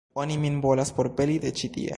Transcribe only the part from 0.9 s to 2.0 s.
forpeli de ĉi tie.